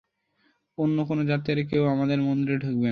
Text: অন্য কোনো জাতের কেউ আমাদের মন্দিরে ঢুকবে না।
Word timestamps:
অন্য 0.77 0.97
কোনো 1.05 1.21
জাতের 1.25 1.57
কেউ 1.67 1.83
আমাদের 1.85 2.19
মন্দিরে 2.21 2.57
ঢুকবে 2.57 2.67
না। 2.67 2.79